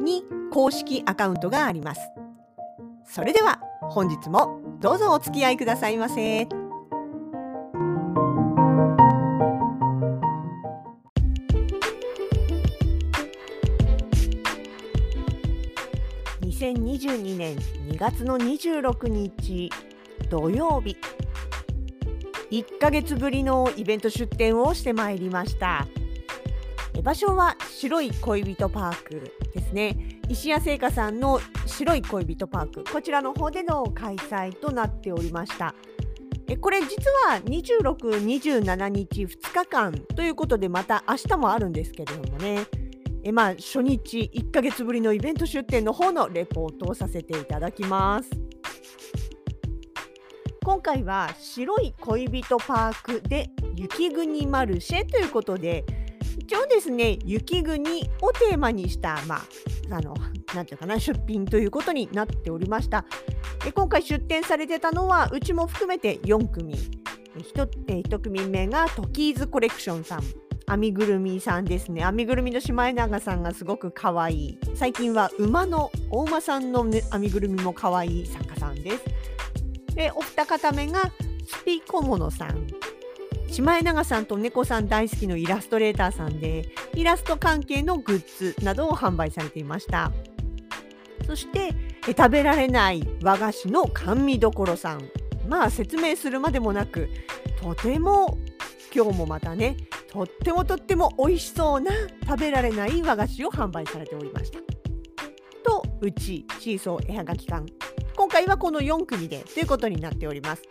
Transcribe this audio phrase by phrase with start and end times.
[0.00, 2.00] に公式アカウントがあります。
[3.04, 6.48] それでは本日もどうぞお付き合いくださいませ。
[16.60, 17.56] 2022年
[17.88, 19.70] 2月の26日
[20.28, 20.96] 土曜日
[22.50, 25.86] 1ヶ月ぶりのイベント出店をしてまいりました。
[27.02, 29.96] 場所は白い恋人パークですね。
[30.28, 32.84] 石谷製菓さんの白い恋人パーク。
[32.92, 35.74] こちらの方での開催となっておりました。
[36.48, 42.66] えこれ実は26、27日2日間ということでまた明日もあるんですけれどもね。
[43.22, 48.30] えまあ初日1ヶ月ぶりのイベント出店の方のレポートをさせていただきます。
[50.62, 55.84] 今回は白い恋人パークで雪国マルシェということで
[56.38, 59.42] 一応ですね雪国をテーマにしたまあ
[59.90, 60.14] あの
[60.54, 63.04] なんていうかな出品ということになっておりました。
[63.64, 66.74] で今回出展されてたのはうちも含めて4組。
[67.36, 70.22] 1, 1組目がトキーズコレクションさん。
[70.68, 72.04] 編みぐるみさんですね。
[72.04, 74.58] 編みぐるみのシマエナガさんがすごく可愛い。
[74.74, 79.04] 最近は馬のお馬さんの、ね、編みぐるみも可愛い作家さんです。
[79.94, 81.12] でお二方目が
[81.46, 82.66] スピコモノさん。
[83.50, 90.12] シマエナガさんと猫さん大好きのイラストレーターさんでイラスト関係のグッズなどを販売されていました
[91.26, 91.74] そして
[92.06, 95.02] 食べられない和菓子の甘味どころさん
[95.48, 97.10] まあ説明するまでもなく
[97.60, 98.38] とても
[98.94, 99.76] 今日もまたね
[100.08, 101.90] とってもとっても美味しそうな
[102.26, 104.58] 食べられない和菓子を販売されておりました。
[105.62, 107.64] とうちシーソー絵はがき館
[108.16, 110.62] 今回はこの4組でということになっております。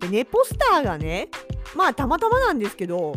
[0.00, 1.28] でねポスターがね
[1.76, 3.14] まあたまたまなんですけど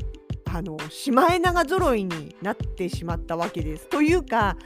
[0.51, 3.87] あのシマエナガ揃いになってしまったわけです。
[3.87, 4.57] というか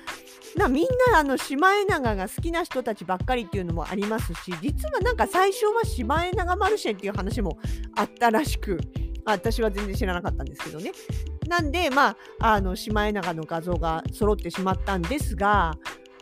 [0.56, 7.58] なみんなあのシマエナガが好きな人たちばっかりっていうのもありますし実はなんか最初はシマエナガマルシェっていう話も
[7.96, 8.80] あったらしく
[9.26, 10.92] 私は全然知らなかったんですけどね。
[11.48, 15.74] なんで、まあ、あのシマエナガの画像が揃ってしまったんですが、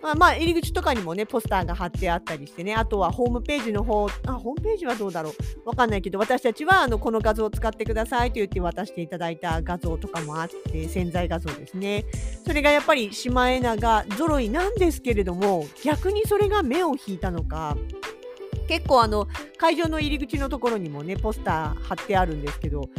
[0.01, 5.33] まあ、まあ、入り口とかにもね、ポスターが貼ってあったりしてね、あとはホームページの方、あ、ホームページはどうだろう？
[5.69, 12.05] わかんないけど、私たちはあのこの画像を使ってくださいと言って渡していただいた画像とかもあって、潜在画像ですね。
[12.45, 17.77] それがやっぱりシマエナガ揃いなんですけれども、逆にそれが目を引いたのか、
[18.67, 22.89] 結構あの会場の入り口のところにもねポスター貼ってあるんですけど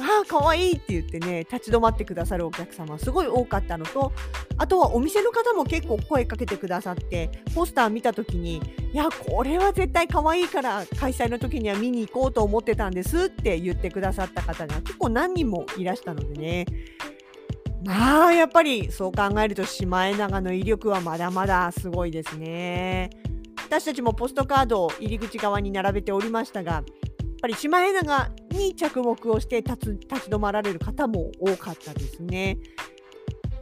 [0.00, 4.12] ああかわいいって言ってね立ち止まってくださるお客様すごい多かったのと
[4.56, 16.66] あとはお店の方も結構声かけてくださってポスター見た時にいやこれは絶対可愛いから開催の時には見に行こうと思ってたんですって言ってくださった方が結構何人もいらしたのでね
[17.84, 23.10] まあやっぱりそう考えるとシマエナガの威力はまだまだすごいですね。
[23.72, 26.84] 私たちもポストカードを入り口側に並べておりましたがやっ
[27.40, 28.30] ぱりシマエナガ
[28.62, 32.58] に着目をして立つ立ち止まられる方も多かったですね。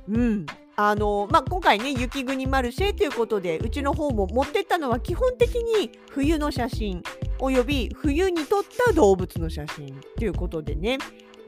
[0.08, 0.46] うん
[0.76, 7.02] あのまあ、今回ね雪国マルシェということでうちの方も持ってったのは基本的に冬の写真
[7.38, 10.96] および冬に撮った動物の写真ということでね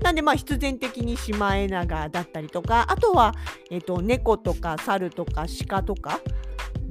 [0.02, 3.34] なんでまあ必然的にシマエナガだったりとかあとは、
[3.70, 6.20] えっと、猫とか猿とか鹿とか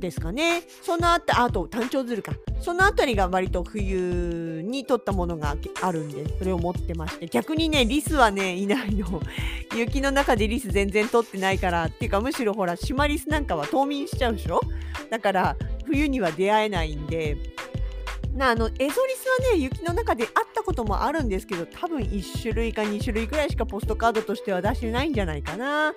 [0.01, 0.63] ですかね。
[0.81, 2.33] そのあたあと、単調鶴か。
[2.59, 7.27] そのあたりが割と冬に撮ったものがあるんで、それを持ってまして。
[7.27, 9.21] 逆にね、リスはね、いないの。
[9.77, 14.59] 雪の中でリス全然撮ってないから、っていうかむしろほら、シマリスなんかは冬眠しちゃうでしょ？
[15.09, 15.55] だから、
[15.85, 17.37] 冬には出会えないんで、
[18.35, 18.95] なあのエゾリス
[19.45, 25.93] はね雪の中で会ったこともあるんですけど多分1種類か2種類くらいしかポストカードとしては出してないんじゃないかなっ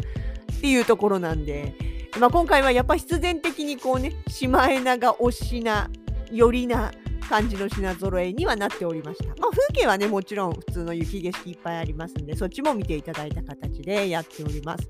[0.60, 1.74] ていうところなんで
[2.18, 5.90] まあ、今回はやっぱ必然的にこうねシマエナガ推しな
[6.30, 6.92] よりな
[7.28, 9.28] 感じの品揃えにはなっておりました。
[9.40, 14.88] まあ、風景はねもちろん普通の雪景色いっぱいありますんでそっちも見ていただいた形でやっております。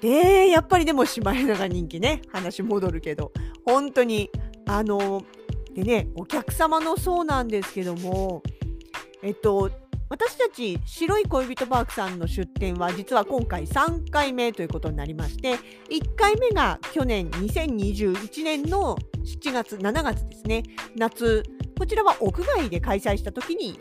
[0.00, 3.32] でやっぱりでもシマエナガ人気ね話戻るけど
[3.66, 4.30] 本当に
[4.66, 5.24] あの
[5.74, 8.42] でねお客様のそうなんですけども
[9.22, 9.70] えっと
[10.10, 15.56] 私たち白い恋人パークさんの出店は実は今回3回目ということになりまして
[15.90, 20.62] 1回目が去年2021年の7月7月ですね。
[20.96, 21.42] 夏
[21.78, 23.78] こちらは屋外で開催した時に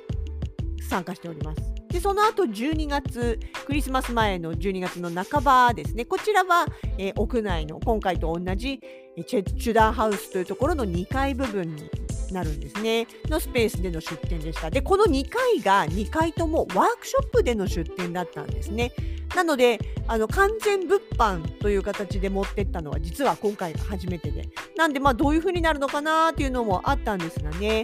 [0.89, 1.62] 参加しております。
[1.88, 6.03] でその後12月クリスマス前の12月の半ばですね。
[6.03, 6.65] こちらは、
[6.97, 8.81] えー、屋内の今回と同じ
[9.25, 11.89] チュダーハウスというところの2階部分に
[12.33, 13.07] なるんですね。
[13.25, 14.69] のスペースでの出店でした。
[14.69, 18.91] でこの2回が2回ともワークショップでの出店だったんですね。
[19.35, 24.50] なのであの完全物販という形で持ってったのは実は今回が初めてで。
[24.75, 27.83] なんでまあどういう風になるのかなっていうのもあったんですがね。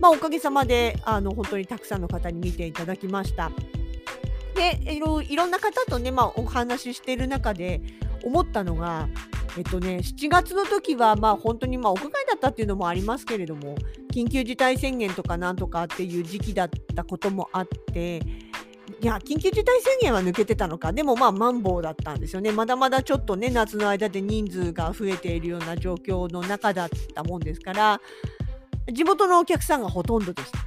[0.00, 3.50] まあ、おかげさまであの本当にたくさんの方に見ていただきました。
[4.54, 7.80] でいろんな方とね、まあ、お話ししている中で
[8.24, 9.08] 思ったのが
[9.58, 13.74] えっとね、7月の時はまあ本当にまあ屋外だったっていうのもありますけれども
[14.12, 18.18] 緊急事態宣言とかなんとかっていう時期だったこともあって
[19.00, 28.00] いや緊急事態宣言は抜けてたのかでもまあマンボウだったんですよねまだまだちょっとね夏の間で人数が増えているような状況の中だったもんですから
[28.92, 30.58] 地元のお客さんがほとんどでした。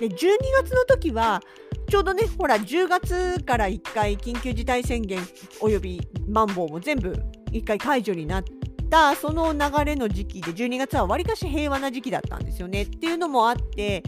[0.00, 0.16] で12
[0.62, 1.40] 月の時は
[1.88, 5.18] ちょうどねほら10月から1回緊急事態宣言
[5.60, 7.14] およびマンボウも全部
[7.52, 8.44] 1回解除になっ
[8.90, 14.02] たその流れの時期で12月はわりかし平和な時期だったんですよねっていうのもあって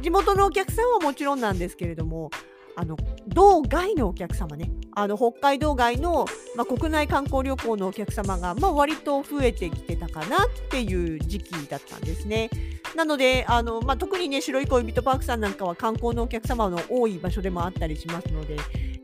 [0.00, 2.30] 地元のお客さんはもちろんなんですけれども
[2.74, 2.96] あの
[3.28, 6.26] 道外のお客様ねあの北海道外の、
[6.56, 12.50] まあ、国内観光旅行のお客様が、まあ、割と増えてきてたかなっていう時期だったんですね。
[12.94, 18.56] なのであの、まあ、特にね白い恋人パークさんなんかは観光のお客様の多い場所でもあったりしますので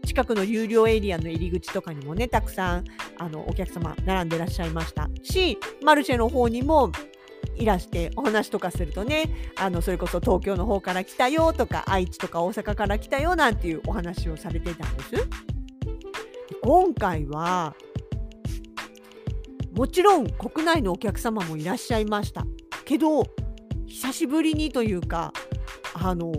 [0.09, 2.85] 近くの有料エリアの入り口とかにもねたくさん
[3.19, 6.91] あのお客様並んでらっしゃいましたしマルシェの方にも
[7.57, 15.29] いらしてお話とかするとねあのそれこそ東京の方から来たよとか愛知とか大阪から来たよなんていうお話をされてたんです。
[16.63, 17.75] 今回は
[19.75, 22.47] もちろん国内のお客様もいらっしゃいました
[22.87, 23.25] けど
[23.87, 25.33] 久しぶりにというか
[25.95, 26.33] あの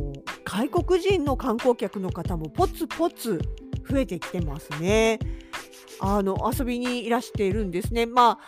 [0.50, 3.40] 外国人の観光客の方もポツポツ
[3.88, 5.19] 増えてきてますね。
[6.00, 8.07] あの遊びにいらしているんですね。
[8.07, 8.40] まあ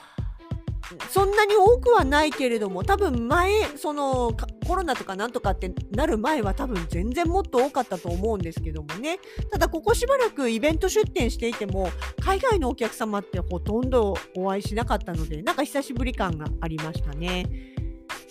[1.10, 4.36] そんなに多くはないけれども多分前その
[4.68, 9.20] コロナとかなんとかってなる前は多分全然もっと多かったと思うんですけどもね
[9.52, 11.90] ただここしばらくイベント出店していても
[12.20, 17.46] 海外のお客様ってほとんどお会いしなかったのでなんか久しぶり感がありましたね。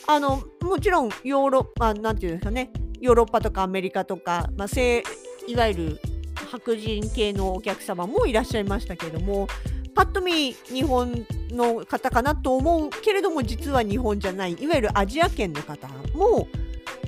[0.06, 2.70] あのもちろんヨーロッパなんていうんですかね
[3.00, 4.80] ヨーロッパとかアメリカとか、まあ、
[5.46, 6.00] いわゆる
[6.50, 9.48] 白人系のお客様もいらっしゃいましたけれども
[9.94, 16.48] パッと見日本の方かなと思うけれども実は日本じゃないいわゆるアジア圏の方も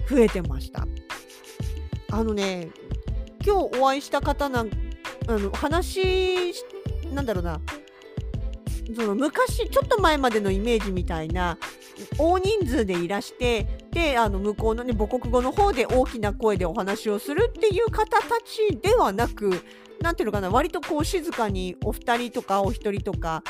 [0.09, 0.87] 増えてました。
[2.11, 2.69] あのね
[3.45, 4.71] 今日お会いした方なん
[5.27, 6.55] あの話
[7.13, 7.61] なんだろうな
[8.95, 11.57] その昔ちょっと前までのイメージみたいな
[12.19, 19.63] 大人数でいらしてであの向こうのね母国語の方で大きな声でお話をするっていう方たちではなく
[20.01, 23.45] 何ていうのかな割とこう静かにお二人とかお一人とか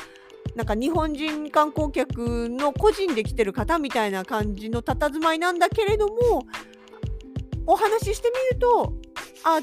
[0.57, 6.43] なんか日本人観光客の個人で来てる方みたいな感じの佇まいなんだけれども
[7.67, 8.95] お話ししてみると
[9.45, 9.61] あ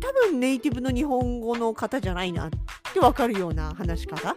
[0.00, 2.50] 多分ネイティブの日本語の方じゃないなっ
[2.92, 4.34] て分かるような話し方。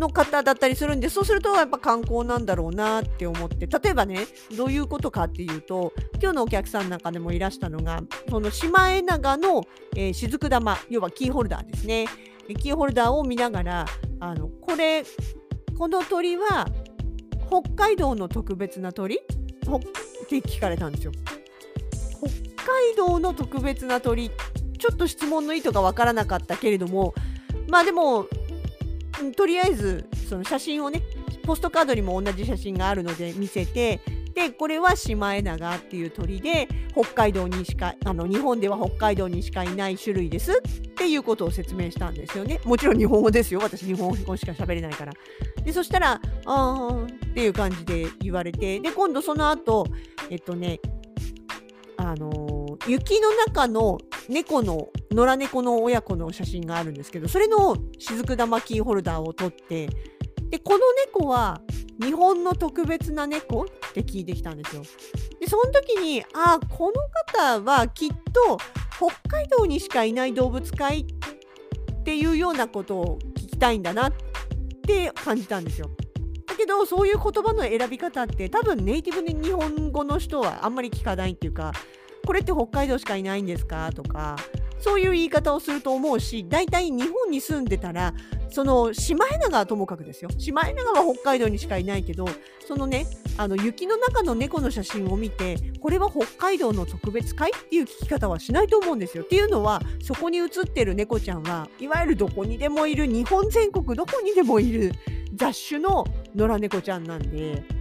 [0.00, 4.26] の方だったりするんでそうするとやっぱ観光なんだろうなって思って例えばね
[4.56, 9.64] どういうことかっていうと今日のお客さんの中でもいらしたのがそのシマエナガの、
[9.94, 12.06] えー、雫玉要はキーホルダーですね
[12.58, 13.86] キーホルダーを見ながら
[14.18, 15.04] あのこれ
[15.78, 16.66] この鳥は
[17.46, 19.18] 北海道の特別な鳥？
[19.18, 19.20] っ
[20.28, 21.12] て聞かれたんですよ。
[22.18, 24.30] 北海道の特別な鳥
[24.78, 27.14] ちょっと質問の意図が分からなかったけれども
[27.68, 28.26] まあでも
[29.36, 31.02] とりあえずその写真をね
[31.44, 34.00] ポストカードにも同じ写真があるので見せて
[34.34, 42.60] でこれはシマエナガっていう鳥で北海道にしかあの日本では北海道にしかいない種類ですっていうことを説明したんですよね。
[42.64, 43.60] もちろん日本語ですよ。
[43.60, 45.12] 私日本語しか喋れないから。
[45.64, 49.86] でそしたら「あー」っていう感じで言われてで今度その後
[50.30, 50.80] えっとね
[51.96, 59.88] あのー、雪の中の猫の野良猫の親子の写真があるんですけどそれの雫玉キーホルダーを取って
[60.50, 61.60] でこの猫は
[62.00, 64.82] 日本の特別な猫って聞いてきたんですよ。
[65.38, 67.02] でその時にああこの
[67.36, 68.58] 方はきっと
[68.96, 74.12] 北海道にしかいない動物界っていうようなことを聞きたいんだなっ
[74.86, 75.90] て感じたんですよ。
[76.46, 81.72] だけどそういう言葉の選び方って多分ネイティブに日本語の人はあんまり聞かないっていうか
[82.26, 83.90] これって北海道しかいないんですか？
[83.92, 84.36] とか
[84.78, 88.14] そういう言い方をすると思うし大体日本に住んでたら
[88.48, 92.26] そのシマエナガはともかくですよシマエナガは北海道にしかいないけど
[92.66, 99.22] そのねあの雪の中の猫の写真を見てこれは北海道の特別会っていう聞き方はしないと思うんですよ。
[99.22, 104.92] っていうのはそこに写ってる猫ちゃんはいわゆるどこにでもいる日本全国どこにでもいる
[105.34, 107.79] 雑種の野良猫ちゃんなんで。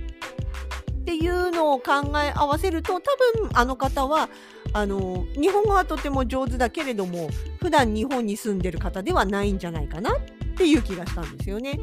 [1.10, 3.00] っていうのを考え合わせると多
[3.40, 4.30] 分あの方は
[4.74, 10.20] あの日本語はとても上手だけれども普段日本に住んでる方ではないんじゃないかなっ
[10.56, 11.80] ていう気がしたんですよね。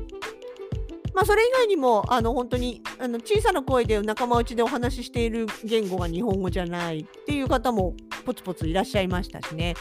[1.12, 9.74] まあ、それ以外にもあの本当にあの小さな声で仲間内でお話ししている言語が日本語じゃないっていう方もポツポツいらっしゃいましたしね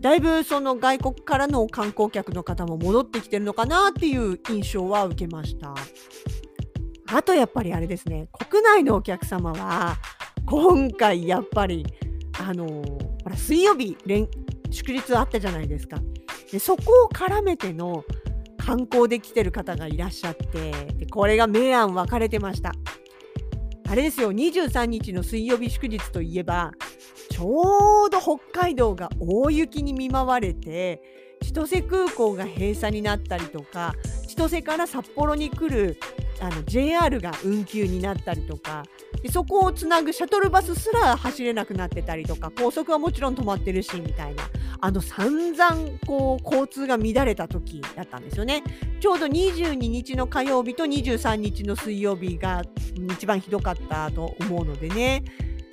[0.00, 5.74] だいぶその外国からの観光客の方も戻ってきてるのかなっていう印象は受けました。
[7.14, 8.28] あとやっぱりあれですね。
[8.32, 9.96] 国内のお客様は
[10.46, 11.84] 今回やっぱり
[12.40, 14.28] あのほら水曜日連
[14.70, 15.98] 祝日あったじゃないですか。
[16.50, 18.04] でそこを絡めての
[18.56, 22.72] 観光で来てる方がいらっしゃってでこれが明暗分かれてました。
[23.88, 26.72] あれですよ23日の水曜日祝日といえば
[27.30, 31.02] ちょうど北海道が大雪に見舞われて
[31.42, 33.94] 千歳空港が閉鎖になったりとか
[34.26, 35.98] 千歳から札幌に来る
[36.42, 38.84] あの JR が運休になったりとか
[39.22, 44.42] でそこをつなぐシャトルバスすら走れなくなってたりとか高速はもちろん止まってるしみたいな
[44.80, 48.64] あの散々こう交通が乱れた時だったんですよね。
[48.98, 52.64] ちょうど22日の火曜日と23日の水曜日が
[53.12, 55.22] 一番ひどかったと思うのでね。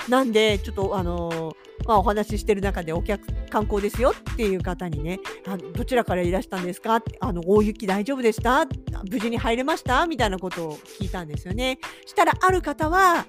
[0.08, 7.02] なんでちょっとあのーまあ、お話ししてる中でお客観光ですよっていう方にねあどちらからいらしたんですか？
[7.20, 8.66] あの大雪大丈夫でした？
[9.10, 10.06] 無事に入れました？
[10.06, 11.80] みたいなことを聞いたんですよね。
[12.06, 13.26] したらある方は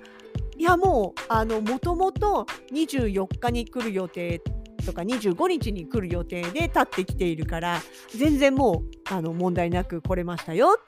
[0.58, 4.42] いやもうあのもともと24日に来る予定
[4.84, 7.80] とか25日に来る予定で立ってきているから
[8.14, 10.78] 全然もうあの問題なく来れましたよ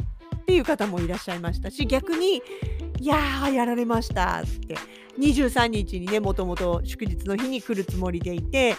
[0.43, 2.43] っていう方もいらっしゃいましたし逆に
[3.01, 4.77] いやーやられましたって
[5.19, 8.77] 23日にねもともと祝日の日に来るつもりでいて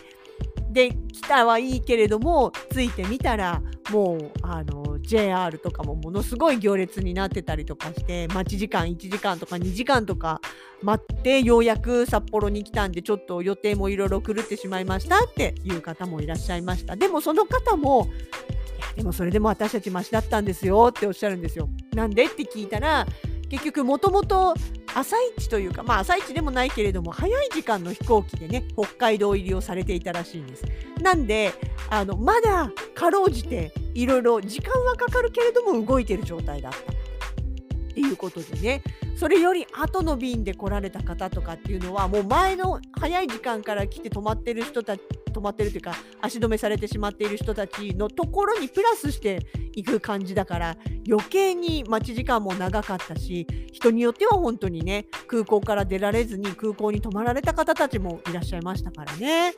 [0.71, 3.61] で来たはいいけれども着いてみたら
[3.91, 10.41] もうあの JR とかもものすごい行列になってたりとかして待ち時間1時間とか2時間とか
[10.81, 16.95] 待ってようやく札幌に来たんでちょっと予定もいろいろ狂ってしまいましたっていう方もいらっしゃいました。
[16.95, 21.69] でもその方もいやでもそれでも私たちマシだったんですよっておっしゃるんですよ。
[21.93, 22.25] なんで？
[22.25, 23.05] って聞いたら
[23.49, 24.55] 結局もともと
[24.95, 30.65] 朝一というかまあ朝一でもないけれども早い時間の飛行機でね北海道入りをされていたらしいんです。
[31.01, 31.51] なんで
[31.89, 36.77] あのまだかろうじていろいろ時間はかかるけれども動いてる状態だった。
[36.79, 38.81] っていうことでね
[39.15, 45.01] それより後の便で来られた方とかっていうのはもう前の早い時間から来て泊まってる人たち
[45.33, 49.39] 止まってるというか足止めされてしまっている人たちのところにプラスして
[49.73, 59.53] いく感じだから余計に待ち時間も長かったし人によっては本当にね空港から出られずに空港に泊まられた方たちもいらっしゃいましたからね。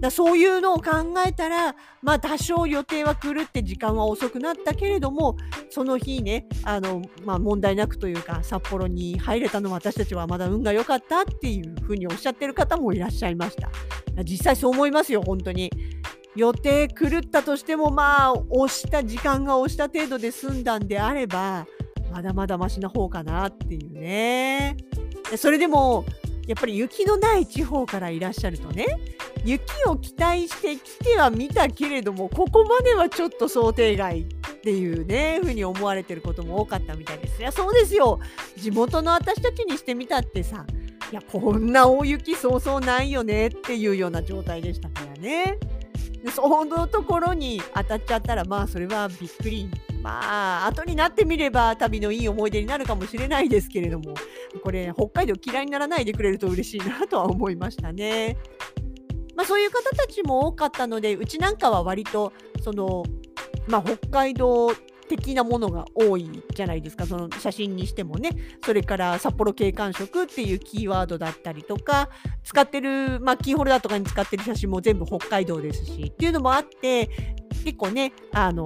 [0.00, 5.36] だそういうのを考えたら、まあ、多少予定は狂って時間は遅くなったけれども
[5.68, 13.70] その日ねあの、まあ、問題なくというか札幌に入れたのは私たちはまだ運が良かったっていうふうにおっしゃってる方もいらっしゃいました。
[14.24, 15.70] 実際そう思いますよ本当に。
[16.36, 21.66] 予定狂ったとしてもまあ押した時間が押した程度で済んだんであれば
[22.12, 24.76] まだまだマシな方かなっていうね。
[25.36, 26.04] それでも
[26.50, 28.84] やっぱり雪のない地方からいらっしゃるとね
[29.44, 34.24] 雪を期待して来てはみたけれどもここまではちょっと想定外っ
[34.60, 37.40] ていうねふうに思われてることも多かったみたいです。
[37.40, 38.18] いやそうですよ
[38.56, 40.66] 地元の私たちにしてみたってさ
[41.12, 45.56] いやこんな大雪そうそうないよねっていうような状態でしたからね。
[46.22, 49.70] でそのところに当たっちゃったらまあそれはびっくり
[50.02, 54.14] まあ後になってみれば旅のいい思い出になるかもしれないですけれども
[54.62, 58.36] これ北海道嫌いにならないでくれると嬉しいなとは思いましたね。
[59.36, 63.04] まあ、そういう方たちも多かったのでうちなんかは割とその、
[63.68, 64.70] まあ、北海道
[65.16, 68.30] 的なものが多いじゃないですかその写真にしてもね
[68.64, 72.08] それから札幌景観色っていうキーワードだったりとか
[72.44, 77.10] 使ってる、まあ、キーホルダーとかに使ってる写真も全部北海道ですしっていうのもあって
[77.64, 78.64] 結構ねあの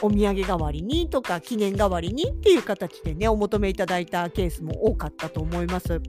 [0.00, 6.00] お土産代わりにとか記念代わりにっていう形でねお求めいただいたケースも多かったと思います。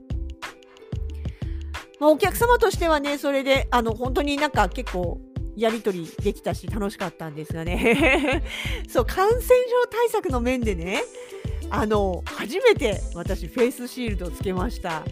[1.98, 5.20] まあ、お客様としてはねそれであの本当になんか結構
[5.56, 8.42] やり取りできたし楽しかったんですがね
[8.88, 9.52] そう感染症
[9.90, 11.02] 対策の面でね
[11.70, 15.04] あの初めて私フェイスシールドをつけました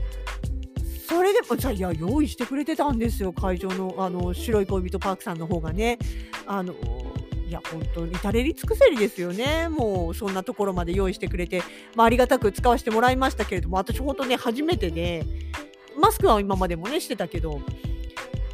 [1.09, 5.99] それでも、じゃいや、用意してくれてたんですよ、会場の、あの、白い恋人パークさんの方がね。
[6.47, 6.75] あの、
[7.49, 9.68] いや、本当に至れり尽くせりですよね。
[9.71, 11.62] もう、そんなところまで用意してくれて、
[11.97, 15.25] まあ、ありがたく使わせてもらいましたけれども、私本当ね、初めてで、
[15.99, 17.62] マスクは今までもね、してたけど、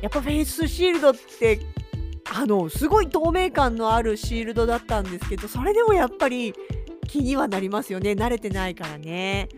[0.04, 1.60] やっぱフェイスシールドって、
[2.30, 6.52] あの、すごい透明感のあるシールドだったんですけど、それでもやっぱり
[7.08, 8.10] 気にはなりますよね。
[8.10, 9.48] 慣れてないからね。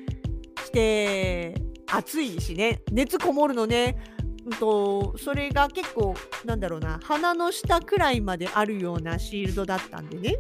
[0.65, 1.61] して、
[1.91, 3.99] 暑いしね、熱こもるのね、
[4.45, 10.37] うんと、それが結構、なんだろうな、鼻の下くらいまであるようなシールドだったんでね、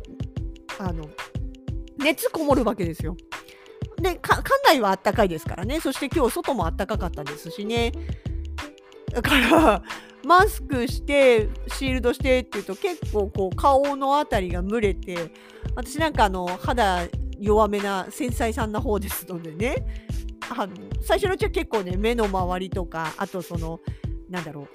[0.78, 1.04] あの、
[1.98, 3.16] 熱こもるわけですよ。
[4.00, 7.90] で、館内はあったかいですからね、そして今日外もあったかかったですしね。
[9.16, 9.82] だから、
[10.26, 15.30] マスクしてシールドしてっていうと結構こう顔のあたりが蒸れて
[15.74, 17.04] 私なんかあの肌
[17.38, 19.86] 弱めな繊細さんな方ですのでね
[20.50, 23.80] あの最初のうちは結構ね目の周りとかあとその
[24.28, 24.68] なんだろう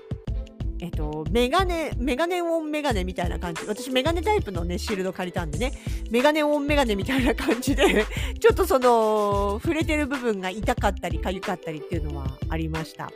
[0.83, 3.67] えっと、メガネ、メガネオンメガネみたいな感じ。
[3.67, 5.74] 私メガネタイプのね、シールド借りたんでね、
[6.10, 8.03] メガネオンメガネみたいな感じで
[8.39, 13.12] ちょっとその、触れてる部分が痛かったり、痒かったりっていうのはありました。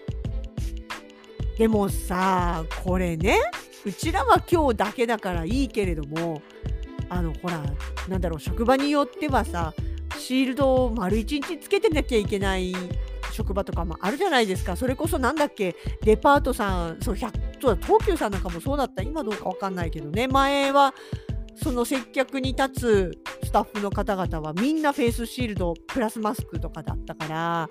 [1.57, 3.39] でもさ、これね、
[3.85, 6.41] うちらは今日だけだからいいけれども、
[7.09, 7.62] あの、ほら、
[8.09, 9.74] なんだろう、職場によってはさ、
[10.17, 12.74] シールドを丸1日つけてなきゃいけない
[13.31, 14.75] 職場とかもあるじゃないですか。
[14.75, 17.31] それこそなんだっけ、デパートさん、そう、100
[17.62, 19.01] そうだ東急さんなんかもそうだった。
[19.01, 20.27] 今どうかわかんないけどね。
[20.27, 20.93] 前は、
[21.55, 23.12] その接客に立つ
[23.43, 27.67] スタッフの方々はみんなフェイスシールドプラスマスクとかだったから、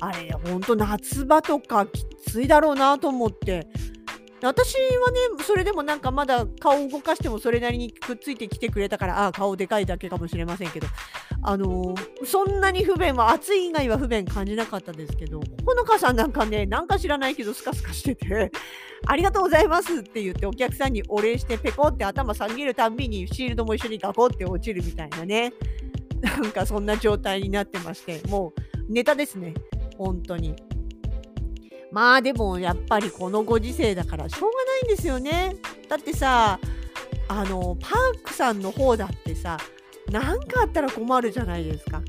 [0.00, 3.66] あれ、ほんと夏場とかきついだろうなと思って。
[4.42, 10.86] 私はね、それでもなんかまだ顔を動かしてもそれなりにくっついてきてくれたから、ああ、顔でかいだけかもしれませんけど、
[11.42, 18.52] あのー、そんなに不便は、暑い以外は不便感じなかったですけど、ほのかさんなんかね、なんか知らないけどスカスカしてて、
[19.06, 25.54] ありがとうございますって言ってお客さんにお礼してペコって頭下げるたんびにシールドも一緒にガコって落ちるみたいなね、
[26.20, 29.54] なんかそんな状態になってまして、もうネタですね。
[29.96, 30.54] 本当に。
[31.92, 35.56] まあでもやっぱりこのご時世だからしょうがないんですよね。
[35.88, 36.58] だってさ、
[37.28, 39.56] あの、パークさんの方だってさ、
[40.10, 42.02] 何かあったら困るじゃないですか。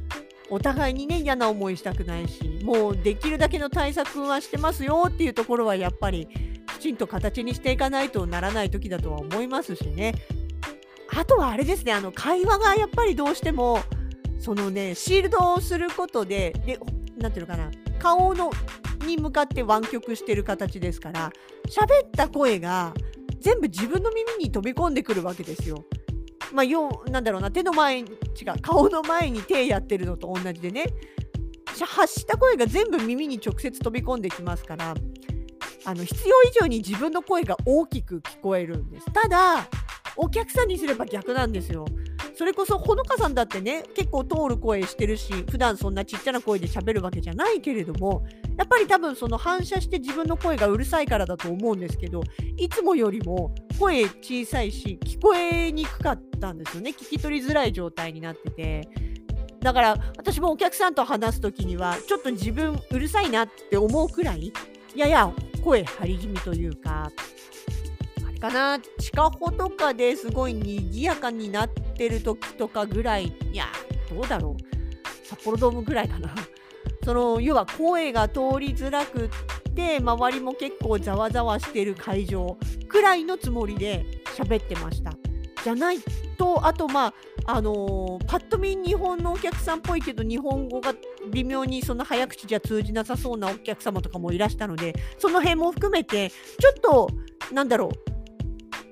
[0.50, 6.28] お互いにね、嫌な思いしたくないし、もうできるだけの対策はしてますよっていうところはやっぱり
[6.78, 10.14] きちんと形にしていかないとならない時だとは思いますしね。
[11.10, 13.80] あとはあれですね、あの会話がやっぱりどうしても、
[14.40, 16.80] そのね、シールドをすることで、で
[17.18, 18.52] なんていうのかな顔の
[19.06, 21.32] に向かって湾曲してる形ですから
[21.68, 22.94] 喋った声が
[23.40, 25.86] 全部自分の耳に飛び込んでくるわけですよ。
[26.54, 30.86] まあ、よなんだろうな手の前に違う顔の前に手やってるのと同じでね
[31.86, 34.96] 発した声が全部耳に直接飛び込んできますから
[35.86, 39.06] あの必要以上に自分の声が大きく聞こえるんです。
[39.12, 39.68] ただ
[40.16, 41.86] お客さんにすれば逆なんですよ。
[42.38, 48.24] それこそほのかさんだってね結構通る声してるし普段そんなちっちゃな声で喋るわけじゃないけれども
[48.60, 52.22] やっぱり多分その反射して自分の声がうるさいからだと思うんですけど
[52.58, 56.92] いつもよりも声小さいし聞こえにくかったんですよね。
[56.92, 58.88] 聞き取りづらい状態になってて。
[59.60, 64.54] だから私もお客さんと話す時にはちょっと自分うるさいなって思うくらい
[64.96, 67.12] やや声張り気味というか
[68.28, 73.66] あれかな地下歩とかですごい賑やかになっててる時とかぐらいいや
[74.10, 75.26] どうだろう。
[75.26, 76.34] 札幌ドームぐらいかな。
[77.04, 82.58] その要は声が通りづらくって周りも結構ざわざわしてる会場
[82.88, 84.06] くらいのつもりで
[84.36, 85.12] 喋ってました。
[85.64, 86.00] じゃない
[86.38, 87.14] とあとまあ
[87.48, 90.94] あのー、パッと見日本のお客さんっぽいけど日本語が
[91.32, 97.10] 微妙にその早口じゃ通じなさそうなお客様とかもいらしたのでその辺も含めてちょっと
[97.54, 98.18] なんだろう。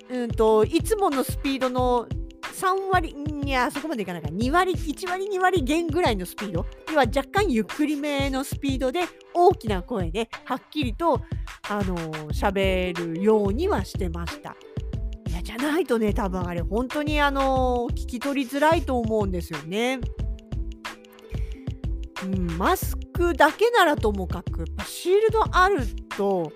[0.08, 2.08] うんと、いつものスピードの
[2.56, 9.02] 3割、いや、そこまでいかないか、2割、1割、2割減ぐらいのスピード、要は若干ゆっくりめのスピードで、
[9.34, 11.22] 大きな声で、はっきりと、
[11.68, 11.96] あの
[12.30, 14.56] 喋るようにはしてました。
[15.28, 20.00] いや、じゃないとね、多分あれ、本当にあの聞き取りづらいと思うんですよね。
[22.24, 25.86] うん、マスクだけならともかく、シールドある
[26.18, 26.54] と、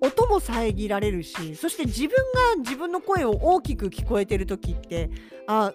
[0.00, 5.10] 音も遮られるしそして自分が自分の声を大きく聞こえてる時って
[5.46, 5.72] あ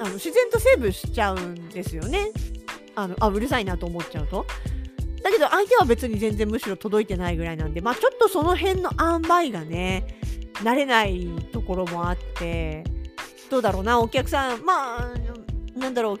[0.00, 2.30] あの自然とセーブしちゃうんですよね
[2.94, 4.46] あのあうるさいなと思っちゃうと。
[5.22, 10.18] だけど相手は別に全然むしろ届いてないぐらいなんでまあちょっとその辺の塩梅がね
[10.54, 12.84] 慣れないところもあって
[13.50, 16.20] どうだろうなお客さんまあなんだろう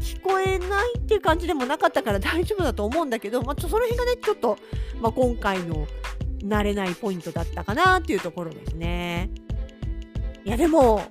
[0.00, 4.58] 聞こえないっていう感じでもなかったから大丈夫だと思うんだけど、まあ、その辺がねちょっと、
[5.00, 5.86] まあ、今回の
[6.42, 9.30] 慣れないポイントだったかなっていうところですね。
[10.44, 11.02] いやでも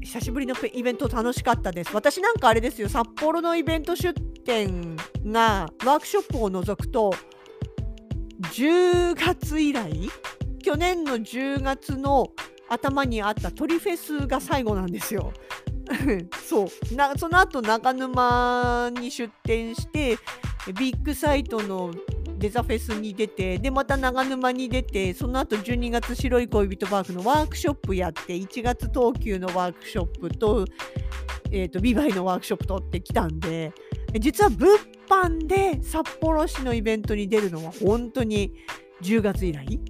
[0.00, 1.90] 久しぶりのイベント楽しかったです。
[1.94, 7.12] 私なんかあれですよ札幌のイベント出店がワークショップを除くと
[8.40, 9.92] 10月以来
[10.62, 12.28] 去年の10月の
[12.68, 15.32] 頭にあった鳥フェスが最後なんですよ。
[16.46, 20.18] そうなその後中沼に出店して
[20.74, 21.92] ビッグサイトの
[22.38, 30.64] デザフェスに出てでまた長沼に出てその後12月白い恋人パークのワークショップやって1月東急のワークショップと,、
[31.50, 33.72] えーと、ビバイのワークショップ取ってきたんで
[34.20, 34.70] 実は物
[35.08, 38.54] 販で札幌市のイベントに出るのは本当に
[39.02, 39.80] 10月以来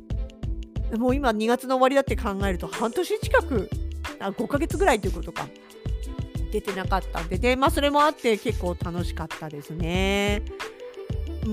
[0.97, 3.69] もう今2月の終わりだって考えると半年近く
[4.21, 5.47] あ5ヶ月ぐらいということか
[6.51, 10.43] 出てなかったんでで、まあ、それもあって結構楽しかったですね。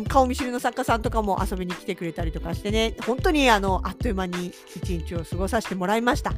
[0.03, 6.33] 顔見知りの作家さんとかも遊びに来てくれたりとかしてね本当にあのあっという間に一日を過ごさせてもらいました。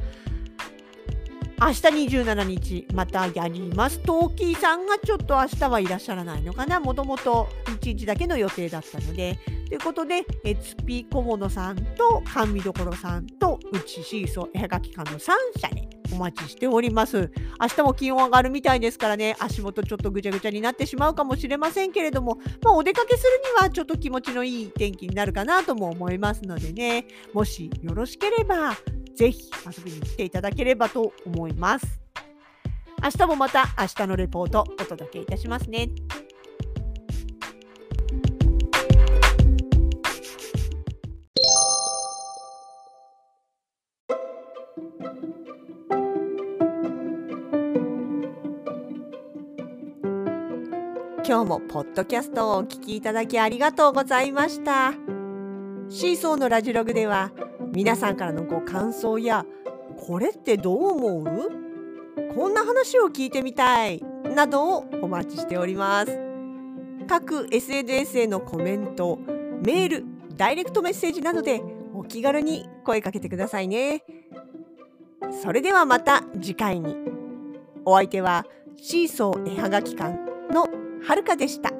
[1.60, 1.82] 明日
[2.16, 3.98] 27日またやります。
[3.98, 6.78] トーキーさんがちょっと明日はいらっしゃらないのかな。
[6.78, 9.38] もともと1日だけの予定だったので。
[9.68, 17.30] ということで、えつぴ小物さんと甘味どころさんとうちシーソー絵はがき館の3社でお待ちしております。
[17.60, 28.74] 明日も気温上がるみたいですからね、足元ちょっとぐちゃぐちゃになってしまうかもしれませんけれども、まあ、お出かけするにはちょっと気持ちのいい天気になるかなとも思いますのでね、もしよろしければ
[29.14, 32.00] ぜひ遊びに来ていただければと思います。
[33.02, 35.88] 明日もまた明日のレポートお届けいたしますね。
[51.28, 54.94] 今日もポッドキャストをお聞きいただきありがとうございました。
[55.90, 57.32] シーソーのラジログでは
[57.74, 59.44] 皆さんからのご感想や
[59.98, 61.50] これってどう思う？
[62.34, 64.02] こんな話を聞いてみたい
[64.34, 66.18] などをお待ちしております。
[67.06, 69.18] 各 SNS へのコメント
[69.62, 71.60] メールダイレクトメッセージなどで
[71.92, 74.02] お気軽に声かけてくださいね。
[75.42, 76.96] それではまた次回に。
[77.84, 78.46] お相手は
[78.78, 80.16] シーソー絵はがき館
[80.54, 80.66] の
[81.02, 81.77] はるかでした。